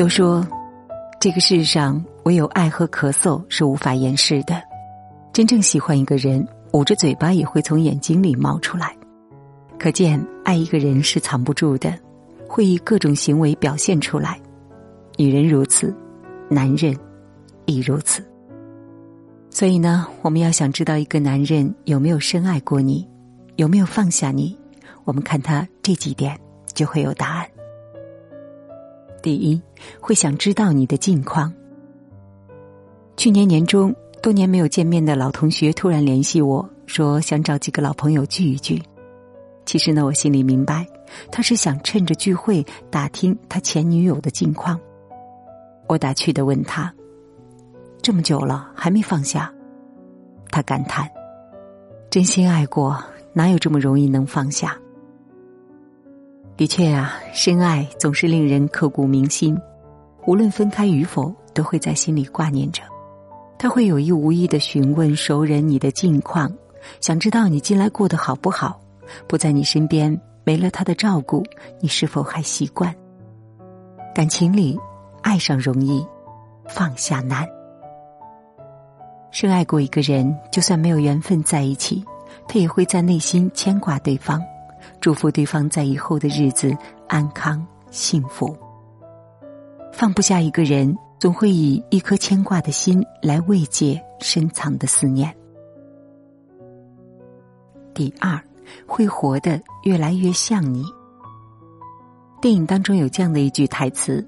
[0.00, 0.42] 都说，
[1.20, 4.58] 这个世上唯有爱和咳嗽是无法掩饰的。
[5.30, 6.42] 真正喜欢一个人，
[6.72, 8.96] 捂着嘴巴也会从眼睛里冒出来。
[9.78, 11.92] 可见，爱一个人是藏不住的，
[12.48, 14.40] 会以各种行为表现出来。
[15.18, 15.94] 女人如此，
[16.48, 16.96] 男人
[17.66, 18.26] 亦如此。
[19.50, 23.06] 所以呢，我们要想知道一个男人有没有深爱过你，
[23.56, 24.58] 有没有放下你，
[25.04, 26.40] 我们看他这几点
[26.72, 27.46] 就会有答案。
[29.22, 29.60] 第一，
[30.00, 31.52] 会想知道你的近况。
[33.16, 38.82] 去年年中，多年没有见面的老同学突然联系我说，想找几个老朋友聚一聚。
[39.66, 40.86] 其实呢，我心里明白，
[41.30, 44.80] 他是想趁着聚会打听他前女友的近况。
[45.86, 46.92] 我打趣的问他
[48.02, 49.52] ：“这么久了还没放下？”
[50.50, 51.08] 他感叹
[52.10, 53.00] ：“真心爱过，
[53.32, 54.76] 哪有这么容易能放下？”
[56.60, 59.58] 的确啊，深爱总是令人刻骨铭心，
[60.26, 62.82] 无论分开与否，都会在心里挂念着。
[63.58, 66.52] 他会有意无意的询问熟人你的近况，
[67.00, 68.78] 想知道你近来过得好不好。
[69.26, 71.42] 不在你身边，没了他的照顾，
[71.80, 72.94] 你是否还习惯？
[74.14, 74.78] 感情里，
[75.22, 76.06] 爱上容易，
[76.68, 77.48] 放下难。
[79.30, 82.04] 深爱过一个人，就算没有缘分在一起，
[82.46, 84.38] 他也会在内心牵挂对方，
[85.00, 86.76] 祝福对方在以后的日子
[87.08, 88.56] 安康幸福。
[89.92, 95.34] 放不下一个人，总会以一颗牵挂的心来慰藉深藏的思念。
[97.94, 98.40] 第二。
[98.86, 100.84] 会活得越来越像你。
[102.40, 104.24] 电影当中有这样的一句台词：“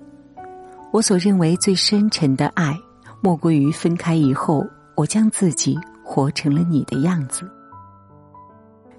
[0.93, 2.77] 我所认为最深沉的爱，
[3.21, 7.49] 莫过于分开以后，我将自己活成了你的样子。”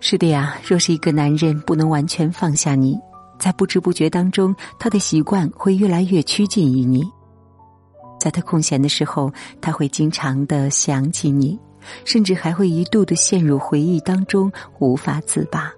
[0.05, 2.99] 是的呀，若是一个男人不能完全放下你，
[3.39, 7.09] 在不知不觉当中，他的习惯会越来越趋近于你。
[8.19, 9.31] 在他空闲的时候，
[9.61, 11.57] 他会经常的想起你。
[12.03, 15.71] 甚至还会一度的陷入回忆当中，无法自拔。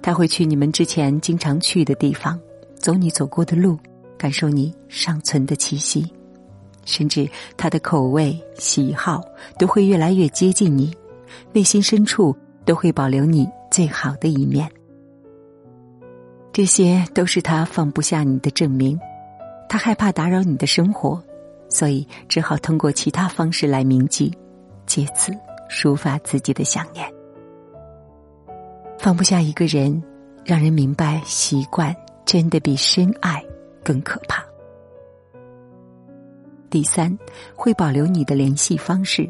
[0.00, 2.38] 他会去你们之前经常去的地方，
[2.76, 3.76] 走你走过的路，
[4.16, 6.06] 感受你尚存的气息，
[6.84, 9.20] 甚至他的口味喜好
[9.58, 10.92] 都会越来越接近你，
[11.52, 12.36] 内心深处
[12.70, 14.70] 都会保留你最好的一面。
[16.52, 18.96] 这些都是他放不下你的证明，
[19.68, 21.20] 他害怕打扰你的生活，
[21.68, 24.32] 所以只好通过其他方式来铭记。
[24.86, 25.32] 借此
[25.68, 27.12] 抒发自己的想念，
[29.00, 30.00] 放不下一个人，
[30.44, 31.92] 让人明白习惯
[32.24, 33.44] 真的比深爱
[33.82, 34.44] 更可怕。
[36.70, 37.18] 第三，
[37.56, 39.28] 会保留你的联系方式。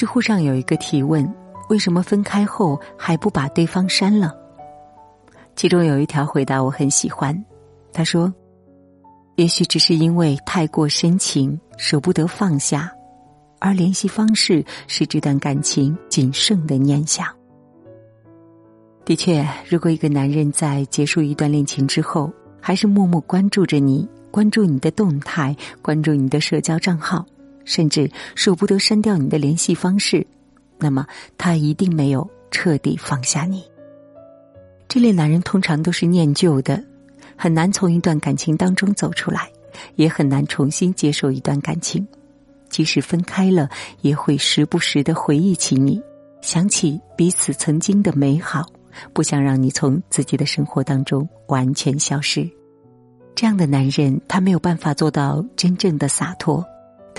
[0.00, 1.30] 知乎上有一个提问：
[1.68, 4.34] 为什么分开后还不把对方删了？
[5.54, 7.38] 其中有一条回答我很喜欢，
[7.92, 8.32] 他说
[9.36, 12.90] ：“也许只是因为太过深情，舍不得放下。”
[13.60, 17.26] 而联系方式是这段感情仅剩的念想。
[19.04, 27.22] 的确，如果一个男人在结束一段恋情之后，还是默默关注着你，关注你的动态，关注你的社交账号，
[27.70, 30.26] 甚至舍不得删掉你的联系方式，
[30.76, 31.06] 那么
[31.38, 33.62] 他一定没有彻底放下你。
[34.88, 36.82] 这类男人通常都是念旧的，
[37.36, 39.48] 很难从一段感情当中走出来，
[39.94, 42.04] 也很难重新接受一段感情。
[42.68, 43.70] 即使分开了，
[44.00, 46.02] 也会时不时的回忆起你，
[46.40, 48.66] 想起彼此曾经的美好，
[49.12, 52.50] 不想让你从自己的生活当中完全消失。
[53.36, 56.64] 这样的男人，他没有办法做到真正的洒脱，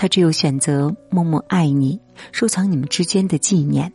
[0.02, 2.00] 他只有选择默默爱你，
[2.32, 3.92] 收藏你们之间的纪念。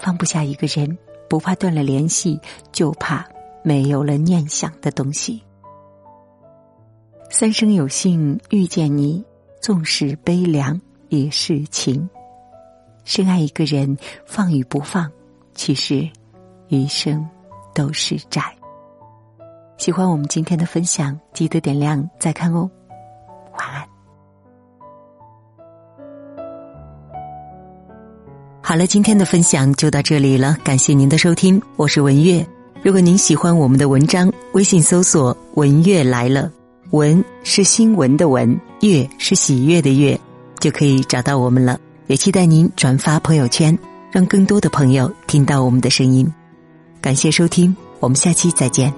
[0.00, 0.96] 放不下一个人，
[1.28, 2.40] 不怕断了联系，
[2.72, 3.28] 就怕
[3.62, 5.42] 没有了念想的东西。
[7.28, 9.22] 三生有幸遇见你。
[9.60, 12.08] 纵使悲凉也是情，
[13.04, 15.12] 深爱一个人，放与不放，
[15.54, 16.08] 其实
[16.68, 17.28] 余生
[17.74, 18.42] 都是债。
[19.76, 22.70] 喜欢我们今天的分享，记得点亮再看哦。
[28.68, 32.46] 好了，今天的分享就到这里了，感谢您的收听，我是文月。
[32.82, 36.52] 如果您喜欢我们的文章，微信搜索“文月来了”。
[36.92, 40.20] 文是新闻的文，月是喜悦的悦，
[40.60, 41.80] 就可以找到我们了。
[42.08, 43.74] 也期待您转发朋友圈，
[44.12, 46.30] 让更多的朋友听到我们的声音。
[47.00, 48.92] 感谢收听，我们下期再见。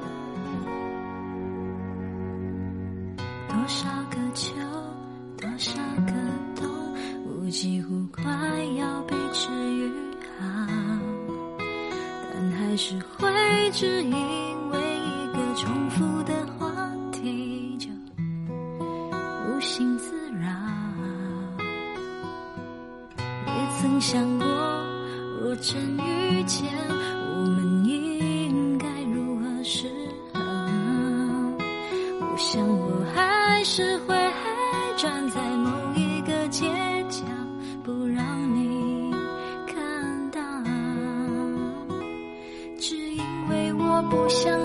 [20.38, 20.52] 让
[23.46, 24.46] 也曾想过，
[25.40, 26.70] 若真遇见，
[27.34, 29.88] 我们应该如何是
[30.32, 30.40] 好？
[32.20, 34.14] 我想我还是会
[34.96, 36.66] 站在某一个街
[37.08, 37.24] 角，
[37.82, 38.24] 不让
[38.54, 39.12] 你
[39.66, 40.40] 看到。
[42.78, 44.59] 只因为我不想。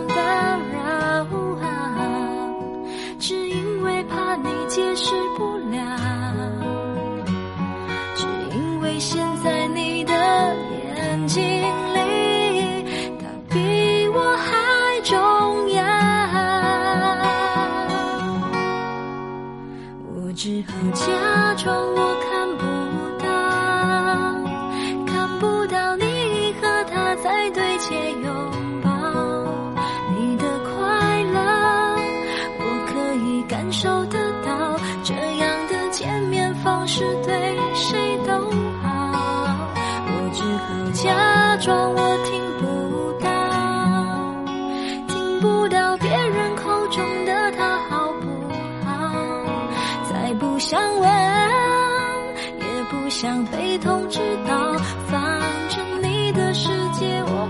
[8.97, 9.34] 因为
[41.05, 42.65] 假装我听不
[43.23, 43.29] 到，
[45.07, 48.27] 听不到别人口中的他好不
[48.83, 48.89] 好。
[50.11, 51.07] 再不想问，
[52.59, 54.73] 也不想被通知到，
[55.07, 57.47] 反正你的世界我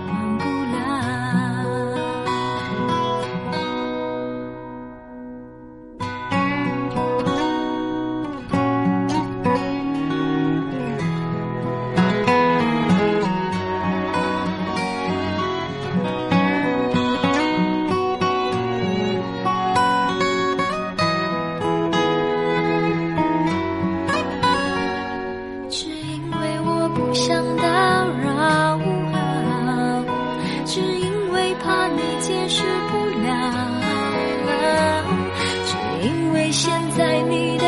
[36.56, 37.66] 现在你的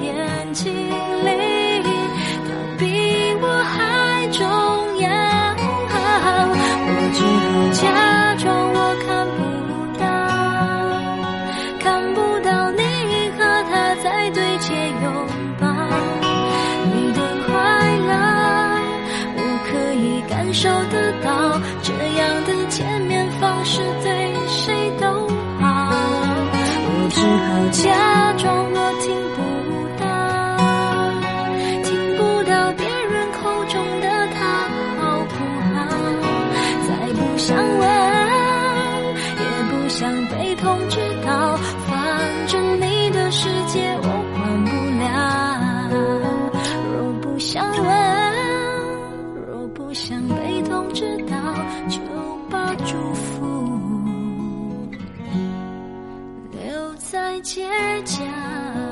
[0.00, 1.82] 眼睛里，
[2.46, 2.48] 他
[2.78, 2.82] 比
[3.42, 4.40] 我还重
[5.02, 5.06] 要。
[6.88, 7.82] 我只好假
[8.36, 8.42] 装
[8.72, 9.06] 我看
[9.36, 9.38] 不
[10.00, 10.02] 到，
[11.78, 11.84] 看
[12.14, 12.80] 不到你
[13.36, 13.38] 和
[13.70, 15.04] 他在对街拥
[15.60, 15.68] 抱。
[16.86, 17.52] 你的快
[18.08, 18.10] 乐，
[19.36, 21.28] 我可以感受得到。
[21.82, 24.08] 这样的见面方式对
[24.48, 25.28] 谁都
[25.60, 25.92] 好。
[26.94, 27.82] 我只好假
[41.22, 45.02] 反正你的世界我管不了。
[46.92, 47.86] 若不想问
[49.46, 51.36] 若不想被通知到
[51.88, 51.98] 就
[52.50, 53.78] 把祝福
[56.52, 57.62] 留在街
[58.04, 58.91] 角。